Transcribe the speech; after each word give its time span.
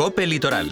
Cope 0.00 0.26
Litoral. 0.26 0.70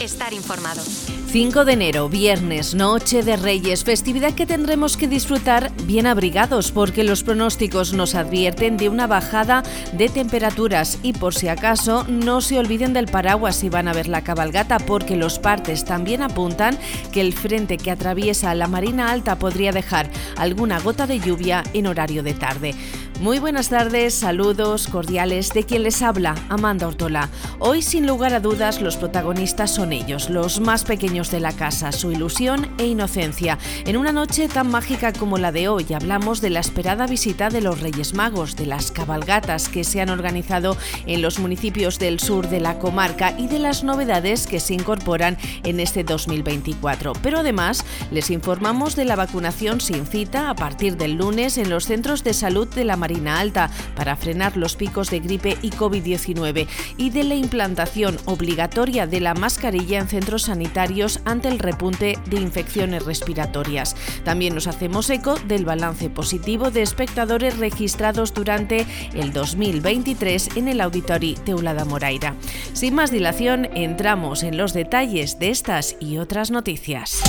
Estar 0.00 0.32
informado. 0.32 0.80
5 0.82 1.66
de 1.66 1.72
enero, 1.74 2.08
viernes, 2.08 2.74
noche 2.74 3.22
de 3.22 3.36
Reyes, 3.36 3.84
festividad 3.84 4.32
que 4.32 4.46
tendremos 4.46 4.96
que 4.96 5.08
disfrutar 5.08 5.70
bien 5.82 6.06
abrigados 6.06 6.72
porque 6.72 7.04
los 7.04 7.22
pronósticos 7.22 7.92
nos 7.92 8.14
advierten 8.14 8.78
de 8.78 8.88
una 8.88 9.06
bajada 9.06 9.62
de 9.92 10.08
temperaturas 10.08 10.98
y 11.02 11.12
por 11.12 11.34
si 11.34 11.48
acaso 11.48 12.06
no 12.08 12.40
se 12.40 12.58
olviden 12.58 12.94
del 12.94 13.08
paraguas 13.08 13.56
si 13.56 13.68
van 13.68 13.88
a 13.88 13.92
ver 13.92 14.08
la 14.08 14.24
cabalgata 14.24 14.78
porque 14.78 15.16
los 15.16 15.38
partes 15.38 15.84
también 15.84 16.22
apuntan 16.22 16.78
que 17.12 17.20
el 17.20 17.34
frente 17.34 17.76
que 17.76 17.90
atraviesa 17.90 18.54
la 18.54 18.68
Marina 18.68 19.10
Alta 19.10 19.38
podría 19.38 19.72
dejar 19.72 20.08
alguna 20.38 20.78
gota 20.78 21.06
de 21.06 21.20
lluvia 21.20 21.62
en 21.74 21.88
horario 21.88 22.22
de 22.22 22.32
tarde. 22.32 22.74
Muy 23.20 23.38
buenas 23.38 23.70
tardes, 23.70 24.12
saludos 24.12 24.88
cordiales 24.88 25.48
de 25.54 25.64
quien 25.64 25.84
les 25.84 26.02
habla, 26.02 26.34
Amanda 26.50 26.86
Ortola. 26.86 27.30
Hoy, 27.58 27.80
sin 27.80 28.06
lugar 28.06 28.34
a 28.34 28.40
dudas, 28.40 28.82
los 28.82 28.98
protagonistas 28.98 29.70
son 29.70 29.94
ellos, 29.94 30.28
los 30.28 30.60
más 30.60 30.84
pequeños 30.84 31.30
de 31.30 31.40
la 31.40 31.52
casa, 31.52 31.92
su 31.92 32.12
ilusión 32.12 32.68
e 32.76 32.84
inocencia. 32.84 33.58
En 33.86 33.96
una 33.96 34.12
noche 34.12 34.48
tan 34.48 34.70
mágica 34.70 35.14
como 35.14 35.38
la 35.38 35.50
de 35.50 35.68
hoy, 35.68 35.86
hablamos 35.94 36.42
de 36.42 36.50
la 36.50 36.60
esperada 36.60 37.06
visita 37.06 37.48
de 37.48 37.62
los 37.62 37.80
Reyes 37.80 38.12
Magos, 38.12 38.54
de 38.54 38.66
las 38.66 38.92
cabalgatas 38.92 39.70
que 39.70 39.82
se 39.82 40.02
han 40.02 40.10
organizado 40.10 40.76
en 41.06 41.22
los 41.22 41.38
municipios 41.38 41.98
del 41.98 42.20
sur 42.20 42.50
de 42.50 42.60
la 42.60 42.78
comarca 42.78 43.34
y 43.38 43.46
de 43.46 43.60
las 43.60 43.82
novedades 43.82 44.46
que 44.46 44.60
se 44.60 44.74
incorporan 44.74 45.38
en 45.64 45.80
este 45.80 46.04
2024. 46.04 47.14
Pero 47.22 47.38
además, 47.38 47.82
les 48.10 48.30
informamos 48.30 48.94
de 48.94 49.06
la 49.06 49.16
vacunación 49.16 49.80
sin 49.80 50.06
cita 50.06 50.50
a 50.50 50.54
partir 50.54 50.98
del 50.98 51.14
lunes 51.14 51.56
en 51.56 51.70
los 51.70 51.86
centros 51.86 52.22
de 52.22 52.34
salud 52.34 52.68
de 52.68 52.84
la 52.84 53.05
Marina 53.06 53.38
Alta 53.38 53.70
para 53.94 54.16
frenar 54.16 54.56
los 54.56 54.74
picos 54.74 55.10
de 55.10 55.20
gripe 55.20 55.56
y 55.62 55.70
COVID-19 55.70 56.66
y 56.96 57.10
de 57.10 57.22
la 57.22 57.36
implantación 57.36 58.18
obligatoria 58.24 59.06
de 59.06 59.20
la 59.20 59.34
mascarilla 59.34 60.00
en 60.00 60.08
centros 60.08 60.42
sanitarios 60.42 61.20
ante 61.24 61.46
el 61.46 61.60
repunte 61.60 62.18
de 62.26 62.40
infecciones 62.40 63.04
respiratorias. 63.04 63.94
También 64.24 64.56
nos 64.56 64.66
hacemos 64.66 65.08
eco 65.08 65.36
del 65.46 65.64
balance 65.64 66.10
positivo 66.10 66.72
de 66.72 66.82
espectadores 66.82 67.58
registrados 67.58 68.34
durante 68.34 68.84
el 69.14 69.32
2023 69.32 70.56
en 70.56 70.66
el 70.66 70.80
Auditori 70.80 71.34
Teulada 71.34 71.84
Moraira. 71.84 72.34
Sin 72.72 72.94
más 72.96 73.12
dilación, 73.12 73.68
entramos 73.76 74.42
en 74.42 74.56
los 74.56 74.72
detalles 74.72 75.38
de 75.38 75.50
estas 75.50 75.94
y 76.00 76.18
otras 76.18 76.50
noticias. 76.50 77.22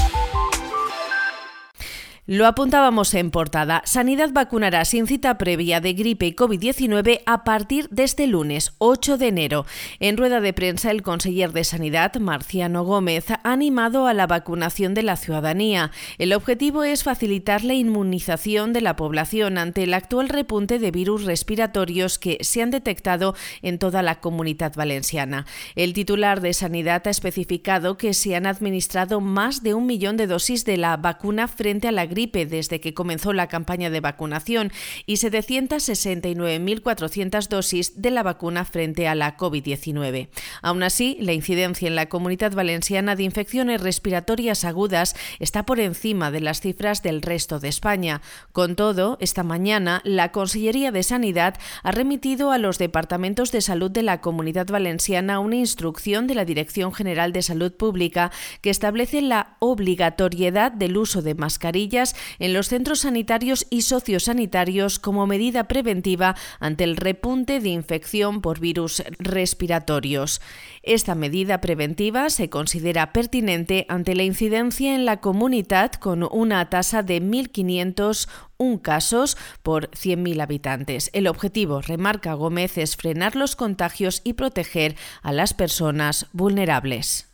Lo 2.30 2.46
apuntábamos 2.46 3.14
en 3.14 3.32
portada. 3.32 3.82
Sanidad 3.86 4.32
vacunará 4.34 4.84
sin 4.84 5.08
cita 5.08 5.38
previa 5.38 5.80
de 5.80 5.94
gripe 5.94 6.26
y 6.26 6.34
COVID-19 6.34 7.22
a 7.26 7.46
partir 7.46 7.88
de 7.88 8.04
este 8.04 8.28
lunes 8.28 8.74
8 8.80 9.18
de 9.18 9.30
enero. 9.30 9.66
En 10.02 10.18
rueda 10.18 10.42
de 10.42 10.52
prensa, 10.52 10.92
el 10.92 11.04
conseller 11.04 11.54
de 11.54 11.64
Sanidad, 11.64 12.14
Marciano 12.18 12.84
Gómez, 12.84 13.32
ha 13.32 13.40
animado 13.46 14.08
a 14.08 14.14
la 14.14 14.28
vacunación 14.28 14.94
de 14.94 15.04
la 15.04 15.16
ciudadanía. 15.16 15.92
El 16.18 16.34
objetivo 16.34 16.84
es 16.84 17.06
facilitar 17.06 17.64
la 17.64 17.76
inmunización 17.76 18.74
de 18.74 18.82
la 18.82 18.98
población 18.98 19.58
ante 19.58 19.84
el 19.84 19.94
actual 19.94 20.28
repunte 20.28 20.80
de 20.80 20.92
virus 20.92 21.24
respiratorios 21.24 22.20
que 22.20 22.40
se 22.42 22.62
han 22.62 22.72
detectado 22.72 23.36
en 23.62 23.80
toda 23.80 24.02
la 24.02 24.20
comunidad 24.20 24.76
valenciana. 24.76 25.46
El 25.76 25.94
titular 25.94 26.42
de 26.42 26.52
Sanidad 26.52 27.04
ha 27.08 27.10
especificado 27.10 27.96
que 27.96 28.14
se 28.14 28.36
han 28.36 28.48
administrado 28.48 29.22
más 29.22 29.64
de 29.64 29.74
un 29.74 29.86
millón 29.86 30.18
de 30.18 30.28
dosis 30.28 30.66
de 30.66 30.76
la 30.76 30.98
vacuna 30.98 31.48
frente 31.48 31.88
a 31.88 31.94
la 31.94 32.06
gripe 32.06 32.17
gripe 32.18 32.48
desde 32.48 32.80
que 32.80 32.96
comenzó 32.96 33.32
la 33.32 33.46
campaña 33.46 33.92
de 33.92 34.00
vacunación 34.00 34.72
y 35.06 35.18
769.400 35.18 37.48
dosis 37.48 38.02
de 38.02 38.10
la 38.10 38.24
vacuna 38.24 38.66
frente 38.66 39.08
a 39.08 39.14
la 39.14 39.38
COVID-19. 39.38 40.30
Aún 40.64 40.82
así, 40.82 41.18
la 41.20 41.34
incidencia 41.34 41.88
en 41.88 41.94
la 41.94 42.10
comunidad 42.10 42.54
valenciana 42.54 43.16
de 43.16 43.22
infecciones 43.22 43.82
respiratorias 43.82 44.66
agudas 44.66 45.16
está 45.38 45.64
por 45.64 45.80
encima 45.80 46.32
de 46.32 46.42
las 46.42 46.60
cifras 46.60 47.04
del 47.04 47.22
resto 47.22 47.60
de 47.60 47.68
España. 47.68 48.24
Con 48.52 48.76
todo, 48.76 49.20
esta 49.22 49.44
mañana 49.44 50.02
la 50.04 50.32
Consellería 50.32 50.92
de 50.92 51.04
Sanidad 51.04 51.54
ha 51.84 51.92
remitido 51.92 52.52
a 52.52 52.58
los 52.58 52.80
departamentos 52.80 53.52
de 53.52 53.62
salud 53.62 53.92
de 53.92 54.02
la 54.02 54.22
comunidad 54.22 54.66
valenciana 54.66 55.40
una 55.40 55.58
instrucción 55.58 56.26
de 56.26 56.34
la 56.34 56.46
Dirección 56.46 56.96
General 56.96 57.32
de 57.32 57.44
Salud 57.44 57.74
Pública 57.74 58.32
que 58.62 58.72
establece 58.72 59.22
la 59.22 59.56
obligatoriedad 59.60 60.72
del 60.72 60.98
uso 60.98 61.22
de 61.22 61.36
mascarillas 61.36 62.07
en 62.40 62.54
los 62.54 62.68
centros 62.68 63.00
sanitarios 63.00 63.68
y 63.70 63.82
sociosanitarios 63.84 65.00
como 65.00 65.28
medida 65.28 65.68
preventiva 65.68 66.36
ante 66.60 66.84
el 66.84 66.98
repunte 66.98 67.60
de 67.60 67.70
infección 67.70 68.42
por 68.42 68.60
virus 68.60 69.04
respiratorios. 69.20 70.42
Esta 70.84 71.16
medida 71.16 71.62
preventiva 71.62 72.30
se 72.30 72.50
considera 72.50 73.12
pertinente 73.14 73.86
ante 73.90 74.16
la 74.16 74.24
incidencia 74.24 74.96
en 74.96 75.06
la 75.06 75.18
comunidad 75.22 75.94
con 75.94 76.28
una 76.32 76.70
tasa 76.70 77.04
de 77.04 77.22
1.501 77.22 78.82
casos 78.82 79.38
por 79.64 79.90
100.000 79.92 80.42
habitantes. 80.42 81.10
El 81.14 81.28
objetivo, 81.28 81.82
remarca 81.82 82.34
Gómez, 82.34 82.78
es 82.78 82.96
frenar 82.96 83.36
los 83.36 83.56
contagios 83.56 84.22
y 84.24 84.34
proteger 84.34 84.96
a 85.22 85.32
las 85.32 85.54
personas 85.54 86.28
vulnerables 86.34 87.27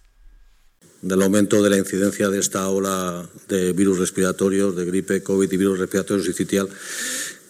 del 1.03 1.21
aumento 1.21 1.61
de 1.61 1.69
la 1.69 1.77
incidencia 1.77 2.29
de 2.29 2.39
esta 2.39 2.67
ola 2.69 3.27
de 3.49 3.73
virus 3.73 3.99
respiratorios, 3.99 4.75
de 4.75 4.85
gripe, 4.85 5.21
COVID 5.21 5.51
y 5.51 5.57
virus 5.57 5.77
respiratorios 5.77 6.27
y 6.29 6.33
citial, 6.33 6.69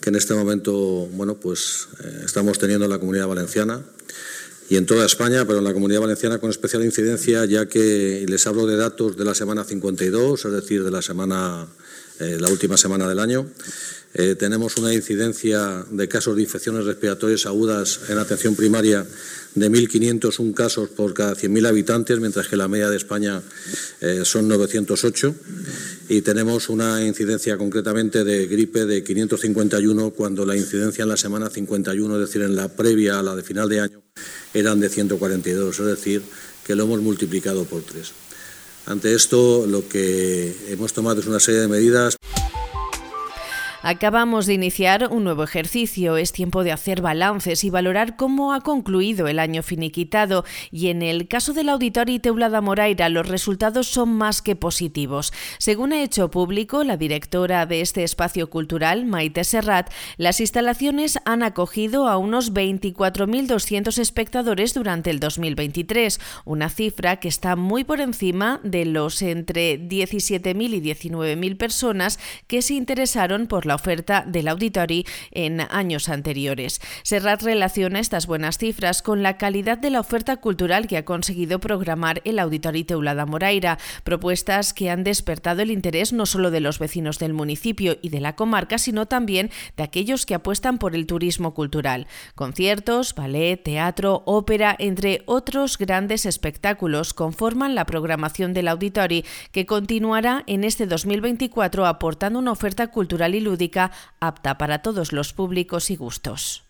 que 0.02 0.10
en 0.10 0.16
este 0.16 0.34
momento 0.34 0.74
bueno, 1.14 1.36
pues, 1.36 1.88
eh, 2.04 2.24
estamos 2.26 2.58
teniendo 2.58 2.86
en 2.86 2.92
la 2.92 3.00
comunidad 3.00 3.28
valenciana 3.28 3.82
y 4.70 4.78
en 4.78 4.86
toda 4.86 5.06
España, 5.06 5.46
pero 5.46 5.60
en 5.60 5.66
la 5.66 5.74
comunidad 5.74 6.02
valenciana 6.02 6.40
con 6.40 6.50
especial 6.50 6.84
incidencia, 6.84 7.46
ya 7.46 7.68
que 7.68 8.26
les 8.28 8.48
hablo 8.48 8.66
de 8.66 8.78
datos 8.78 9.18
de 9.18 9.26
la 9.26 9.36
semana 9.36 9.64
52, 9.64 10.46
es 10.46 10.52
decir, 10.52 10.84
de 10.84 10.92
la 10.92 11.02
semana, 11.02 11.68
eh, 12.20 12.38
la 12.40 12.50
última 12.50 12.78
semana 12.78 13.08
del 13.08 13.20
año. 13.20 13.46
Eh, 14.16 14.36
tenemos 14.36 14.78
una 14.78 14.94
incidencia 14.94 15.86
de 15.90 16.08
casos 16.08 16.36
de 16.36 16.44
infecciones 16.44 16.86
respiratorias 16.86 17.48
agudas 17.48 18.00
en 18.10 18.20
atención 18.20 18.56
primaria 18.56 19.08
de 19.56 19.72
1.501 19.72 20.54
casos 20.54 20.90
por 20.90 21.16
cada 21.16 21.36
100.000 21.36 21.68
habitantes, 21.68 22.20
mientras 22.20 22.48
que 22.48 22.56
la 22.56 22.68
media 22.68 22.90
de 22.90 22.98
España 22.98 23.42
eh, 24.02 24.22
son 24.24 24.48
908. 24.48 25.36
Y 26.10 26.22
tenemos 26.22 26.70
una 26.70 27.04
incidencia 27.04 27.58
concretamente 27.58 28.24
de 28.24 28.46
gripe 28.46 28.86
de 28.86 29.04
551, 29.04 30.12
cuando 30.12 30.46
la 30.46 30.56
incidencia 30.56 31.04
en 31.04 31.10
la 31.10 31.18
semana 31.18 31.50
51, 31.50 32.14
es 32.14 32.28
decir, 32.28 32.44
en 32.44 32.56
la 32.56 32.68
previa 32.68 33.18
a 33.18 33.24
la 33.24 33.36
de 33.36 33.42
final 33.42 33.68
de 33.68 33.80
año, 33.80 33.93
eran 34.54 34.80
de 34.80 34.90
142, 34.90 35.80
es 35.80 35.86
decir, 35.86 36.22
que 36.66 36.76
lo 36.76 36.84
hemos 36.84 37.02
multiplicado 37.02 37.66
por 37.66 37.82
tres. 37.84 38.12
Ante 38.86 39.14
esto, 39.14 39.66
lo 39.66 39.88
que 39.88 40.56
hemos 40.70 40.94
tomado 40.94 41.22
es 41.22 41.28
una 41.28 41.40
serie 41.40 41.62
de 41.62 41.68
medidas. 41.68 42.18
Acabamos 43.86 44.46
de 44.46 44.54
iniciar 44.54 45.10
un 45.12 45.26
nuevo 45.26 45.44
ejercicio. 45.44 46.16
Es 46.16 46.32
tiempo 46.32 46.64
de 46.64 46.72
hacer 46.72 47.02
balances 47.02 47.66
y 47.66 47.70
valorar 47.70 48.16
cómo 48.16 48.54
ha 48.54 48.62
concluido 48.62 49.28
el 49.28 49.40
año 49.40 49.62
finiquitado. 49.62 50.46
Y 50.72 50.88
en 50.88 51.02
el 51.02 51.28
caso 51.28 51.52
del 51.52 51.68
Auditorio 51.68 52.22
Teulada 52.22 52.62
Moraira, 52.62 53.10
los 53.10 53.28
resultados 53.28 53.88
son 53.88 54.16
más 54.16 54.42
que 54.42 54.56
positivos. 54.56 55.34
Según 55.58 55.92
ha 55.92 56.02
hecho 56.02 56.32
público 56.32 56.86
la 56.86 56.96
directora 56.96 57.66
de 57.66 57.82
este 57.82 58.06
espacio 58.06 58.50
cultural, 58.50 59.06
Maite 59.06 59.44
Serrat, 59.44 59.92
las 60.16 60.40
instalaciones 60.40 61.20
han 61.26 61.44
acogido 61.44 62.08
a 62.08 62.16
unos 62.16 62.54
24.200 62.54 63.98
espectadores 63.98 64.74
durante 64.74 65.10
el 65.10 65.20
2023, 65.20 66.22
una 66.46 66.70
cifra 66.70 67.18
que 67.18 67.28
está 67.28 67.58
muy 67.58 67.84
por 67.84 68.00
encima 68.00 68.62
de 68.64 68.86
los 68.86 69.22
entre 69.22 69.78
17.000 69.78 70.74
y 70.74 70.82
19.000 70.82 71.58
personas 71.58 72.18
que 72.48 72.62
se 72.62 72.76
interesaron 72.76 73.48
por 73.48 73.66
la 73.66 73.73
oferta 73.76 74.24
del 74.28 74.48
Auditori 74.48 75.06
en 75.32 75.62
años 75.62 76.10
anteriores. 76.10 76.82
Serrat 77.04 77.42
relaciona 77.42 78.00
estas 78.00 78.28
buenas 78.28 78.58
cifras 78.58 79.02
con 79.02 79.24
la 79.24 79.38
calidad 79.38 79.78
de 79.78 79.90
la 79.90 80.00
oferta 80.00 80.38
cultural 80.38 80.88
que 80.88 80.98
ha 80.98 81.06
conseguido 81.06 81.60
programar 81.60 82.22
el 82.26 82.40
Auditori 82.40 82.84
Teulada 82.84 83.26
Moraira, 83.26 83.80
propuestas 84.04 84.74
que 84.74 84.90
han 84.90 85.04
despertado 85.04 85.62
el 85.62 85.72
interés 85.72 86.14
no 86.14 86.26
solo 86.26 86.52
de 86.52 86.60
los 86.60 86.80
vecinos 86.80 87.20
del 87.20 87.34
municipio 87.34 87.98
y 88.02 88.10
de 88.10 88.22
la 88.22 88.36
comarca, 88.36 88.78
sino 88.78 89.06
también 89.06 89.52
de 89.78 89.84
aquellos 89.84 90.26
que 90.26 90.36
apuestan 90.36 90.78
por 90.78 90.96
el 90.96 91.08
turismo 91.08 91.54
cultural. 91.54 92.08
Conciertos, 92.36 93.16
ballet, 93.16 93.62
teatro, 93.62 94.24
ópera, 94.26 94.76
entre 94.78 95.24
otros 95.26 95.78
grandes 95.78 96.26
espectáculos 96.26 97.14
conforman 97.14 97.76
la 97.76 97.86
programación 97.86 98.54
del 98.54 98.68
Auditori 98.68 99.26
que 99.52 99.66
continuará 99.66 100.44
en 100.48 100.64
este 100.64 100.86
2024 100.86 101.86
aportando 101.86 102.40
una 102.40 102.52
oferta 102.52 102.88
cultural 102.88 103.36
y 103.36 103.40
lúdica 103.40 103.63
apta 104.20 104.58
para 104.58 104.82
todos 104.82 105.12
los 105.12 105.34
públicos 105.34 105.90
y 105.90 105.96
gustos. 105.96 106.64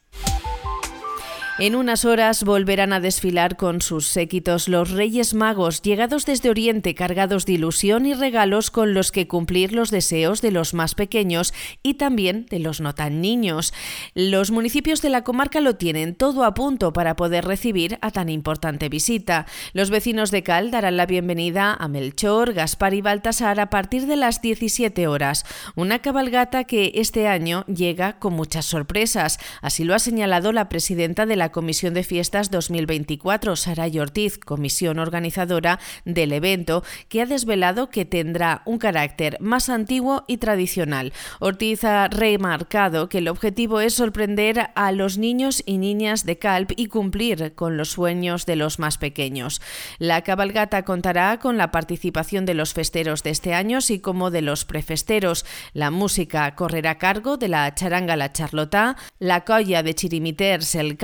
En 1.60 1.76
unas 1.76 2.04
horas 2.04 2.44
volverán 2.44 2.94
a 2.94 3.00
desfilar 3.00 3.58
con 3.58 3.80
sus 3.80 4.08
séquitos 4.08 4.68
los 4.68 4.90
Reyes 4.90 5.36
Magos, 5.36 5.84
llegados 5.84 6.26
desde 6.26 6.50
Oriente 6.50 6.96
cargados 6.96 7.46
de 7.46 7.54
ilusión 7.54 8.08
y 8.08 8.16
regalos 8.16 8.72
con 8.72 8.96
los 8.96 9.12
que 9.12 9.28
cumplir 9.28 9.72
los 9.72 9.92
deseos 9.92 10.42
de 10.42 10.50
los 10.50 10.74
más 10.74 10.96
pequeños 10.96 11.54
y 11.84 11.94
también 11.94 12.48
de 12.50 12.58
los 12.58 12.82
no 12.82 12.96
tan 12.96 13.22
niños. 13.22 13.72
Los 14.16 14.50
municipios 14.50 15.04
de 15.04 15.12
la 15.12 15.24
comarca 15.24 15.62
lo 15.62 15.76
tienen 15.76 16.16
todo 16.16 16.44
a 16.44 16.56
punto 16.56 16.92
para 16.92 17.16
poder 17.16 17.46
recibir 17.46 18.00
a 18.02 18.10
tan 18.10 18.30
importante 18.30 18.90
visita. 18.90 19.46
Los 19.74 19.92
vecinos 19.92 20.32
de 20.32 20.42
Cal 20.42 20.72
darán 20.72 20.98
la 20.98 21.06
bienvenida 21.06 21.76
a 21.76 21.88
Melchor, 21.88 22.54
Gaspar 22.54 22.96
y 22.96 23.02
Baltasar 23.02 23.60
a 23.60 23.70
partir 23.70 24.08
de 24.08 24.16
las 24.16 24.42
17 24.42 25.06
horas, 25.06 25.46
una 25.76 26.00
cabalgata 26.00 26.64
que 26.64 26.94
este 26.96 27.28
año 27.28 27.64
llega 27.68 28.18
con 28.18 28.34
muchas 28.34 28.66
sorpresas. 28.66 29.38
Así 29.62 29.84
lo 29.84 29.94
ha 29.94 30.00
señalado 30.00 30.52
la 30.52 30.68
presidenta 30.68 31.28
de 31.28 31.36
la 31.36 31.43
la 31.44 31.52
Comisión 31.52 31.94
de 31.94 32.06
Fiestas 32.06 32.52
2024, 32.52 33.58
Saray 33.58 34.00
Ortiz, 34.00 34.38
comisión 34.38 34.98
organizadora 34.98 35.78
del 36.06 36.32
evento, 36.32 36.86
que 37.10 37.22
ha 37.22 37.26
desvelado 37.26 37.90
que 37.90 38.06
tendrá 38.06 38.62
un 38.66 38.78
carácter 38.78 39.36
más 39.42 39.68
antiguo 39.68 40.24
y 40.26 40.38
tradicional. 40.38 41.12
Ortiz 41.42 41.84
ha 41.84 42.08
remarcado 42.08 43.10
que 43.10 43.18
el 43.18 43.28
objetivo 43.28 43.82
es 43.82 43.94
sorprender 43.94 44.70
a 44.74 44.94
los 44.94 45.18
niños 45.18 45.62
y 45.66 45.80
niñas 45.80 46.26
de 46.26 46.38
Calp 46.38 46.72
y 46.78 46.86
cumplir 46.86 47.56
con 47.56 47.76
los 47.76 47.90
sueños 47.90 48.46
de 48.46 48.56
los 48.56 48.80
más 48.80 48.98
pequeños. 48.98 49.60
La 50.00 50.22
cabalgata 50.22 50.86
contará 50.86 51.40
con 51.40 51.58
la 51.58 51.72
participación 51.72 52.46
de 52.46 52.54
los 52.54 52.74
festeros 52.74 53.22
de 53.22 53.32
este 53.32 53.54
año, 53.54 53.80
así 53.80 54.00
como 54.00 54.32
de 54.32 54.44
los 54.44 54.64
prefesteros. 54.64 55.46
La 55.74 55.92
música 55.92 56.56
correrá 56.56 56.92
a 56.92 56.98
cargo 57.00 57.36
de 57.36 57.50
la 57.50 57.76
charanga 57.76 58.16
La 58.16 58.32
Charlotá, 58.32 58.96
la 59.20 59.44
colla 59.44 59.84
de 59.84 59.94
chirimiters 59.94 60.76
El 60.76 60.96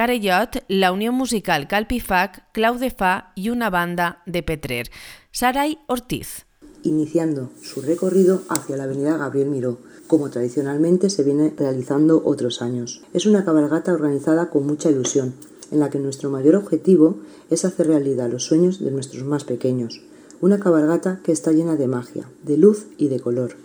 La 0.67 0.91
Unión 0.91 1.15
Musical 1.15 1.67
Calpifac, 1.67 2.51
Clau 2.51 2.77
de 2.77 2.91
Fa 2.91 3.31
y 3.33 3.49
una 3.49 3.71
banda 3.71 4.21
de 4.27 4.43
Petrer. 4.43 4.91
Saray 5.31 5.79
Ortiz. 5.87 6.45
Iniciando 6.83 7.49
su 7.63 7.81
recorrido 7.81 8.43
hacia 8.47 8.77
la 8.77 8.83
avenida 8.83 9.17
Gabriel 9.17 9.49
Miró, 9.49 9.79
como 10.05 10.29
tradicionalmente 10.29 11.09
se 11.09 11.23
viene 11.23 11.51
realizando 11.57 12.21
otros 12.23 12.61
años. 12.61 13.01
Es 13.11 13.25
una 13.25 13.43
cabalgata 13.43 13.91
organizada 13.91 14.51
con 14.51 14.67
mucha 14.67 14.91
ilusión, 14.91 15.33
en 15.71 15.79
la 15.79 15.89
que 15.89 15.97
nuestro 15.97 16.29
mayor 16.29 16.57
objetivo 16.57 17.17
es 17.49 17.65
hacer 17.65 17.87
realidad 17.87 18.29
los 18.29 18.43
sueños 18.43 18.79
de 18.79 18.91
nuestros 18.91 19.23
más 19.23 19.45
pequeños. 19.45 19.99
Una 20.41 20.59
cabalgata 20.59 21.21
que 21.23 21.31
está 21.31 21.53
llena 21.53 21.75
de 21.75 21.87
magia, 21.87 22.29
de 22.43 22.55
luz 22.55 22.85
y 22.99 23.07
de 23.07 23.19
color. 23.19 23.55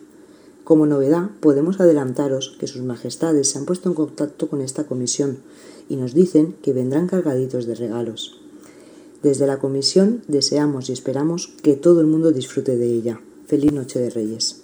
Como 0.65 0.87
novedad, 0.87 1.31
podemos 1.41 1.79
adelantaros 1.79 2.57
que 2.59 2.67
sus 2.67 2.83
majestades 2.83 3.51
se 3.51 3.59
han 3.59 3.67
puesto 3.67 3.91
en 3.91 3.95
contacto 3.95 4.49
con 4.49 4.63
esta 4.63 4.85
comisión 4.85 5.39
y 5.91 5.97
nos 5.97 6.15
dicen 6.15 6.57
que 6.63 6.73
vendrán 6.73 7.07
cargaditos 7.07 7.67
de 7.67 7.75
regalos. 7.75 8.41
Desde 9.23 9.47
la 9.47 9.59
comisión 9.59 10.23
deseamos 10.27 10.89
y 10.89 10.93
esperamos 10.93 11.49
que 11.63 11.77
todo 11.77 12.01
el 12.01 12.07
mundo 12.07 12.33
disfrute 12.33 12.77
de 12.77 12.87
ella. 12.87 13.21
Feliz 13.47 13.73
Noche 13.73 14.01
de 14.01 14.09
Reyes. 14.09 14.64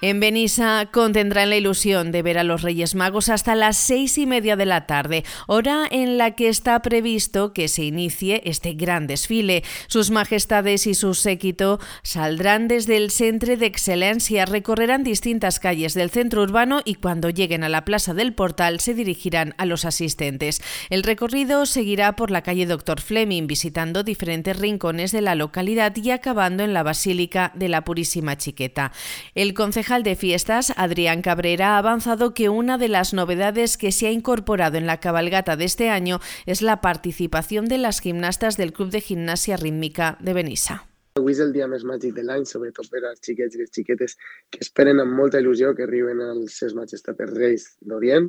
En 0.00 0.20
Benissa 0.20 0.86
contendrán 0.92 1.50
la 1.50 1.56
ilusión 1.56 2.12
de 2.12 2.22
ver 2.22 2.38
a 2.38 2.44
los 2.44 2.62
Reyes 2.62 2.94
Magos 2.94 3.28
hasta 3.28 3.56
las 3.56 3.76
seis 3.76 4.16
y 4.16 4.26
media 4.26 4.54
de 4.54 4.64
la 4.64 4.86
tarde, 4.86 5.24
hora 5.48 5.88
en 5.90 6.18
la 6.18 6.36
que 6.36 6.48
está 6.48 6.80
previsto 6.82 7.52
que 7.52 7.66
se 7.66 7.82
inicie 7.82 8.40
este 8.44 8.74
gran 8.74 9.08
desfile. 9.08 9.64
Sus 9.88 10.12
majestades 10.12 10.86
y 10.86 10.94
su 10.94 11.14
séquito 11.14 11.80
saldrán 12.04 12.68
desde 12.68 12.96
el 12.96 13.10
Centre 13.10 13.56
de 13.56 13.66
Excelencia, 13.66 14.46
recorrerán 14.46 15.02
distintas 15.02 15.58
calles 15.58 15.94
del 15.94 16.10
centro 16.10 16.42
urbano 16.42 16.80
y 16.84 16.94
cuando 16.94 17.28
lleguen 17.28 17.64
a 17.64 17.68
la 17.68 17.84
Plaza 17.84 18.14
del 18.14 18.34
Portal 18.34 18.78
se 18.78 18.94
dirigirán 18.94 19.56
a 19.58 19.66
los 19.66 19.84
asistentes. 19.84 20.62
El 20.90 21.02
recorrido 21.02 21.66
seguirá 21.66 22.14
por 22.14 22.30
la 22.30 22.42
calle 22.42 22.66
Doctor 22.66 23.00
Fleming, 23.00 23.48
visitando 23.48 24.04
diferentes 24.04 24.56
rincones 24.56 25.10
de 25.10 25.22
la 25.22 25.34
localidad 25.34 25.96
y 25.96 26.12
acabando 26.12 26.62
en 26.62 26.72
la 26.72 26.84
Basílica 26.84 27.50
de 27.56 27.68
la 27.68 27.82
Purísima 27.82 28.36
Chiqueta. 28.36 28.92
El 29.34 29.54
concejal 29.54 29.87
de 29.88 30.16
fiestas, 30.16 30.74
Adrián 30.76 31.22
Cabrera, 31.22 31.68
ha 31.70 31.78
avanzado 31.78 32.34
que 32.34 32.50
una 32.50 32.76
de 32.76 32.88
las 32.88 33.14
novedades 33.14 33.78
que 33.78 33.90
se 33.90 34.06
ha 34.06 34.10
incorporado 34.10 34.76
en 34.76 34.86
la 34.86 35.00
cabalgata 35.00 35.56
de 35.56 35.64
este 35.64 35.88
año 35.88 36.20
es 36.44 36.60
la 36.60 36.82
participación 36.82 37.64
de 37.68 37.78
las 37.78 38.00
gimnastas 38.00 38.58
del 38.58 38.74
Club 38.74 38.90
de 38.90 39.00
Gimnasia 39.00 39.56
Rítmica 39.56 40.18
de 40.20 40.34
Benissa. 40.34 40.84
Avui 41.16 41.32
és 41.32 41.40
el 41.40 41.54
dia 41.56 41.66
més 41.72 41.86
màgic 41.88 42.12
de 42.14 42.22
l'any, 42.22 42.44
sobretot 42.44 42.92
per 42.92 43.00
als 43.08 43.24
xiquets 43.24 43.56
i 43.56 43.62
les 43.62 43.72
xiquetes 43.72 44.18
que 44.52 44.60
esperen 44.60 45.00
amb 45.00 45.16
molta 45.16 45.40
il·lusió 45.40 45.72
que 45.74 45.88
arriben 45.88 46.20
als 46.20 46.60
Ses 46.60 46.76
Majestats 46.76 47.32
Reis 47.32 47.64
d'Orient. 47.80 48.28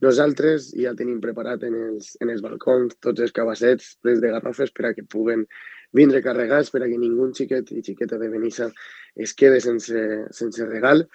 Nosaltres 0.00 0.72
ja 0.72 0.96
tenim 0.96 1.20
preparat 1.20 1.68
en 1.68 1.76
els, 1.76 2.16
en 2.24 2.32
els 2.32 2.40
balcons 2.42 2.96
tots 3.04 3.20
els 3.20 3.36
cabassets 3.36 3.98
plens 4.00 4.24
de 4.24 4.32
garrofes 4.32 4.72
per 4.72 4.88
a 4.88 4.94
que 4.96 5.04
puguen 5.04 5.44
vindre 5.94 6.22
carregats 6.22 6.72
per 6.74 6.82
a 6.84 6.90
que 6.90 7.00
ningú 7.00 7.30
xiquet 7.32 7.70
i 7.72 7.82
xiqueta 7.86 8.18
de 8.20 8.28
Benissa 8.28 8.70
es 9.14 9.34
quede 9.34 9.60
sense, 9.62 10.00
sense 10.34 10.66
regal. 10.66 11.06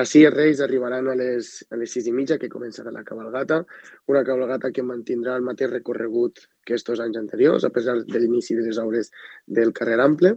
Així 0.00 0.24
els 0.26 0.34
Reis 0.34 0.60
arribaran 0.64 1.06
a 1.06 1.14
les, 1.14 1.60
a 1.70 1.76
les 1.78 1.92
sis 1.94 2.08
i 2.10 2.12
mitja, 2.12 2.38
que 2.40 2.50
començarà 2.50 2.90
la 2.90 3.04
cabalgata, 3.06 3.60
una 4.10 4.24
cabalgata 4.26 4.72
que 4.74 4.82
mantindrà 4.82 5.36
el 5.38 5.46
mateix 5.46 5.70
recorregut 5.70 6.40
que 6.66 6.74
estos 6.74 6.98
anys 7.04 7.20
anteriors, 7.20 7.62
a 7.62 7.70
pesar 7.70 8.00
de 8.02 8.18
l'inici 8.18 8.56
de 8.58 8.64
les 8.66 8.80
obres 8.82 9.12
del 9.46 9.70
carrer 9.76 10.00
Ample, 10.02 10.34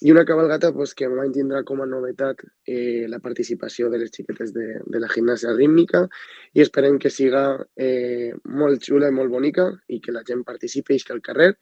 i 0.00 0.14
una 0.14 0.24
cabalgata 0.24 0.72
pues, 0.72 0.94
que 0.96 1.10
mantindrà 1.10 1.64
com 1.68 1.82
a 1.84 1.90
novetat 1.90 2.40
eh, 2.64 3.04
la 3.10 3.20
participació 3.20 3.90
de 3.92 4.00
les 4.00 4.14
xiquetes 4.14 4.54
de, 4.56 4.80
de 4.80 5.02
la 5.02 5.10
gimnàsia 5.12 5.52
rítmica 5.52 6.06
i 6.54 6.64
esperem 6.64 6.96
que 7.02 7.12
siga 7.12 7.44
eh, 7.76 8.32
molt 8.44 8.88
xula 8.88 9.12
i 9.12 9.18
molt 9.20 9.32
bonica 9.32 9.68
i 9.88 10.00
que 10.00 10.16
la 10.16 10.24
gent 10.24 10.46
participi 10.48 10.96
i 10.96 11.04
que 11.04 11.18
al 11.18 11.24
carrer. 11.28 11.54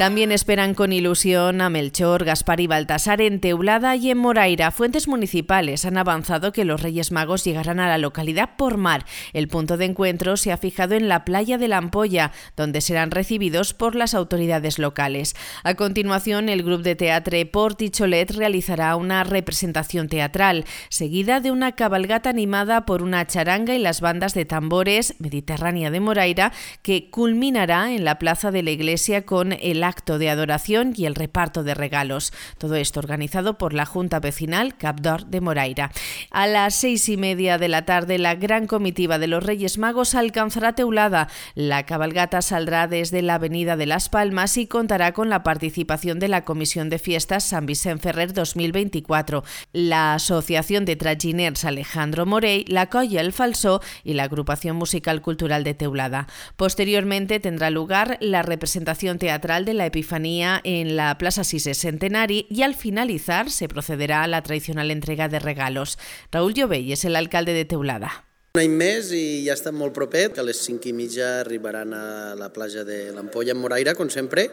También 0.00 0.32
esperan 0.32 0.72
con 0.72 0.94
ilusión 0.94 1.60
a 1.60 1.68
Melchor, 1.68 2.24
Gaspar 2.24 2.60
y 2.60 2.66
Baltasar 2.66 3.20
en 3.20 3.38
Teulada 3.38 3.96
y 3.96 4.10
en 4.10 4.16
Moraira. 4.16 4.70
Fuentes 4.70 5.06
municipales 5.06 5.84
han 5.84 5.98
avanzado 5.98 6.52
que 6.52 6.64
los 6.64 6.80
Reyes 6.80 7.12
Magos 7.12 7.44
llegarán 7.44 7.80
a 7.80 7.86
la 7.86 7.98
localidad 7.98 8.56
por 8.56 8.78
mar. 8.78 9.04
El 9.34 9.48
punto 9.48 9.76
de 9.76 9.84
encuentro 9.84 10.38
se 10.38 10.52
ha 10.52 10.56
fijado 10.56 10.94
en 10.94 11.06
la 11.06 11.26
playa 11.26 11.58
de 11.58 11.68
la 11.68 11.76
Ampolla, 11.76 12.32
donde 12.56 12.80
serán 12.80 13.10
recibidos 13.10 13.74
por 13.74 13.94
las 13.94 14.14
autoridades 14.14 14.78
locales. 14.78 15.36
A 15.64 15.74
continuación, 15.74 16.48
el 16.48 16.62
grupo 16.62 16.82
de 16.82 16.96
teatro 16.96 17.36
Porticholet 17.52 18.30
realizará 18.30 18.96
una 18.96 19.22
representación 19.22 20.08
teatral, 20.08 20.64
seguida 20.88 21.40
de 21.40 21.50
una 21.50 21.72
cabalgata 21.72 22.30
animada 22.30 22.86
por 22.86 23.02
una 23.02 23.26
charanga 23.26 23.74
y 23.74 23.78
las 23.78 24.00
bandas 24.00 24.32
de 24.32 24.46
tambores 24.46 25.14
Mediterránea 25.18 25.90
de 25.90 26.00
Moraira, 26.00 26.52
que 26.80 27.10
culminará 27.10 27.92
en 27.92 28.06
la 28.06 28.18
plaza 28.18 28.50
de 28.50 28.62
la 28.62 28.70
iglesia 28.70 29.26
con 29.26 29.52
el 29.52 29.89
acto 29.90 30.18
de 30.18 30.30
adoración 30.30 30.94
y 30.96 31.04
el 31.04 31.14
reparto 31.14 31.62
de 31.62 31.74
regalos. 31.74 32.32
Todo 32.56 32.76
esto 32.76 33.00
organizado 33.00 33.58
por 33.58 33.74
la 33.74 33.84
Junta 33.84 34.18
Vecinal 34.18 34.76
Capdor 34.78 35.26
de 35.26 35.42
Moraira. 35.42 35.92
A 36.30 36.46
las 36.46 36.74
seis 36.74 37.08
y 37.10 37.18
media 37.18 37.58
de 37.58 37.68
la 37.68 37.84
tarde, 37.84 38.18
la 38.18 38.34
gran 38.34 38.66
comitiva 38.66 39.18
de 39.18 39.26
los 39.26 39.44
Reyes 39.44 39.76
Magos 39.76 40.14
alcanzará 40.14 40.74
Teulada. 40.74 41.28
La 41.54 41.84
cabalgata 41.84 42.40
saldrá 42.40 42.86
desde 42.86 43.20
la 43.20 43.34
Avenida 43.34 43.76
de 43.76 43.86
Las 43.86 44.08
Palmas 44.08 44.56
y 44.56 44.66
contará 44.66 45.12
con 45.12 45.28
la 45.28 45.42
participación 45.42 46.18
de 46.18 46.28
la 46.28 46.44
Comisión 46.44 46.88
de 46.88 46.98
Fiestas 46.98 47.44
San 47.44 47.66
Vicente 47.66 47.90
Ferrer 48.00 48.32
2024, 48.32 49.44
la 49.72 50.14
Asociación 50.14 50.84
de 50.84 50.96
Traginers 50.96 51.64
Alejandro 51.64 52.24
Morey, 52.24 52.64
la 52.68 52.86
Colla 52.86 53.20
El 53.20 53.32
Falsó 53.32 53.82
y 54.04 54.14
la 54.14 54.24
Agrupación 54.24 54.76
Musical 54.76 55.20
Cultural 55.20 55.64
de 55.64 55.74
Teulada. 55.74 56.26
Posteriormente 56.56 57.40
tendrá 57.40 57.70
lugar 57.70 58.16
la 58.20 58.42
representación 58.42 59.18
teatral 59.18 59.64
de 59.64 59.74
la 59.74 59.79
Epifanía 59.86 60.60
en 60.64 60.96
la 60.96 61.16
Plaza 61.18 61.44
Sises 61.44 61.78
Centenari 61.78 62.46
y 62.50 62.62
al 62.62 62.74
finalizar 62.74 63.50
se 63.50 63.68
procederá 63.68 64.22
a 64.22 64.26
la 64.26 64.42
tradicional 64.42 64.90
entrega 64.90 65.28
de 65.28 65.38
regalos. 65.38 65.98
Raúl 66.32 66.54
Llovell 66.54 66.92
es 66.92 67.04
el 67.04 67.16
alcalde 67.16 67.52
de 67.52 67.64
Teulada. 67.64 68.24
Un 68.54 68.64
any 68.64 68.72
més 68.74 69.12
i 69.14 69.44
ja 69.46 69.54
estem 69.54 69.76
molt 69.78 69.94
propet, 69.94 70.32
que 70.34 70.42
a 70.42 70.44
les 70.46 70.58
5 70.66 70.90
i 70.90 70.92
mitja 70.92 71.40
arribaran 71.44 71.94
a 71.94 72.34
la 72.34 72.48
platja 72.50 72.82
de 72.82 73.12
l'Ampolla 73.14 73.54
en 73.54 73.60
Moraira, 73.62 73.94
com 73.94 74.10
sempre, 74.10 74.48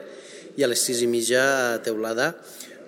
i 0.56 0.62
a 0.62 0.70
les 0.70 0.84
6 0.86 1.02
i 1.08 1.10
mitja 1.10 1.42
a 1.74 1.80
Teulada 1.82 2.36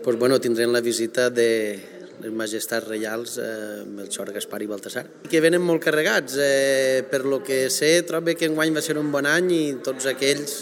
pues, 0.04 0.18
bueno, 0.18 0.40
tindrem 0.40 0.72
la 0.72 0.82
visita 0.82 1.30
de 1.30 1.80
les 2.20 2.32
majestats 2.32 2.88
reials 2.88 3.38
eh, 3.38 3.84
Melchor, 3.88 4.32
Gaspar 4.36 4.62
i 4.64 4.68
Baltasar, 4.68 5.06
que 5.30 5.40
venen 5.44 5.64
molt 5.64 5.84
carregats. 5.84 6.36
Eh, 6.40 7.04
per 7.10 7.24
lo 7.26 7.42
que 7.44 7.70
sé, 7.70 8.02
trobo 8.08 8.36
que 8.36 8.50
enguany 8.50 8.74
va 8.76 8.84
ser 8.84 8.98
un 9.00 9.12
bon 9.12 9.28
any 9.30 9.52
i 9.56 9.64
tots 9.84 10.10
aquells 10.12 10.58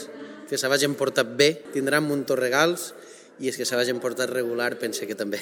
que 0.49 0.57
se 0.57 0.67
vagin 0.67 0.95
portat 0.95 1.27
bé 1.37 1.53
tindran 1.73 2.07
regals 2.35 2.93
i 3.39 3.47
els 3.47 3.57
que 3.57 3.65
se 3.65 3.75
vagin 3.75 3.99
portat 3.99 4.29
regular 4.29 4.77
pense 4.79 5.05
que 5.05 5.15
també. 5.15 5.39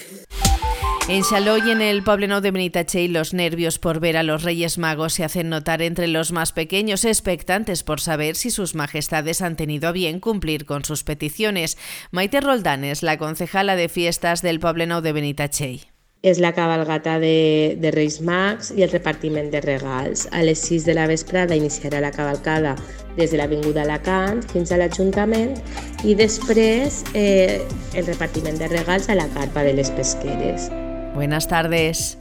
En 1.07 1.23
Xaló 1.23 1.57
y 1.59 1.69
en 1.69 1.83
el 1.83 2.03
Poblenou 2.03 2.41
de 2.41 2.49
Benitachell 2.49 3.13
los 3.13 3.31
nervios 3.35 3.77
por 3.77 3.99
ver 3.99 4.17
a 4.17 4.23
los 4.23 4.41
Reyes 4.41 4.79
Magos 4.79 5.13
se 5.13 5.23
hacen 5.23 5.49
notar 5.49 5.83
entre 5.83 6.07
los 6.07 6.31
más 6.31 6.51
pequeños, 6.51 7.05
expectantes 7.05 7.83
por 7.83 8.01
saber 8.01 8.35
si 8.35 8.49
sus 8.49 8.73
majestades 8.73 9.43
han 9.43 9.55
tenido 9.55 9.87
a 9.87 9.91
bien 9.91 10.19
cumplir 10.19 10.65
con 10.65 10.83
sus 10.83 11.03
peticiones. 11.03 11.77
Maite 12.09 12.41
Roldanes, 12.41 13.03
la 13.03 13.19
concejala 13.19 13.75
de 13.75 13.87
fiestas 13.87 14.41
del 14.41 14.59
Poblenou 14.59 15.01
de 15.01 15.13
Benitachell. 15.13 15.94
És 16.25 16.41
la 16.41 16.51
cabalgata 16.57 17.19
de, 17.21 17.77
de 17.77 17.91
Reis 17.93 18.17
Mags 18.25 18.71
i 18.73 18.81
el 18.81 18.89
repartiment 18.89 19.51
de 19.53 19.61
regals. 19.61 20.25
A 20.33 20.41
les 20.41 20.63
6 20.65 20.87
de 20.89 20.97
la 20.97 21.05
vesprada 21.11 21.57
iniciarà 21.57 22.01
la 22.01 22.11
cavalcada 22.15 22.73
des 23.15 23.31
de 23.31 23.37
l'Avinguda 23.39 23.85
Alacant 23.85 24.41
fins 24.49 24.73
a 24.73 24.81
l'Ajuntament 24.81 25.53
i 26.03 26.17
després 26.17 27.03
eh, 27.13 27.61
el 27.93 28.09
repartiment 28.09 28.57
de 28.57 28.71
regals 28.73 29.07
a 29.07 29.19
la 29.21 29.29
carpa 29.37 29.63
de 29.63 29.77
les 29.77 29.93
pesqueres. 29.93 30.71
Buenas 31.13 31.47
tardes. 31.47 32.15